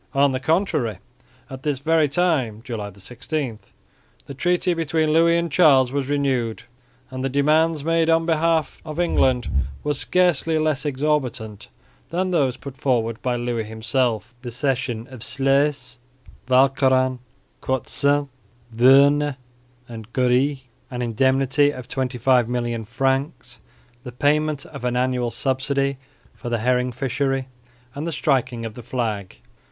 [0.15, 0.97] On the contrary
[1.47, 3.59] at this very time (July 16)
[4.25, 6.63] the treaty between Louis and Charles was renewed;
[7.11, 9.47] and the demands made on behalf of England
[9.83, 11.67] were scarcely less exorbitant
[12.09, 15.99] than those put forward by Louis himself the cession of Sluis,
[16.47, 17.19] Walcheren,
[17.61, 18.29] Cadsand,
[18.75, 19.35] Voorne
[19.87, 23.61] and Goerce, an indemnity of 25,000,000 francs,
[24.03, 25.97] the payment of an annual subsidy
[26.33, 27.49] for the herring fishery,
[27.93, 29.37] and the striking of the flag.